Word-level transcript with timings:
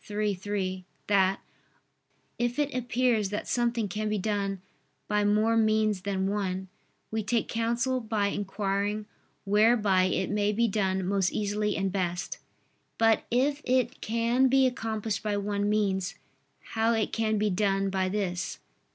iii, 0.09 0.33
3) 0.33 0.83
that 1.05 1.41
"if 2.39 2.57
it 2.57 2.73
appears 2.73 3.29
that 3.29 3.47
something 3.47 3.87
can 3.87 4.09
be 4.09 4.17
done 4.17 4.59
by 5.07 5.23
more 5.23 5.55
means 5.55 6.01
than 6.01 6.27
one, 6.27 6.69
we 7.11 7.21
take 7.21 7.47
counsel 7.47 7.99
by 7.99 8.25
inquiring 8.29 9.05
whereby 9.45 10.05
it 10.05 10.31
may 10.31 10.51
be 10.51 10.67
done 10.67 11.05
most 11.05 11.31
easily 11.31 11.77
and 11.77 11.91
best; 11.91 12.39
but 12.97 13.25
if 13.29 13.61
it 13.63 14.01
can 14.01 14.47
be 14.47 14.65
accomplished 14.65 15.21
by 15.21 15.37
one 15.37 15.69
means, 15.69 16.15
how 16.73 16.93
it 16.93 17.13
can 17.13 17.37
be 17.37 17.51
done 17.51 17.91
by 17.91 18.09
this." 18.09 18.57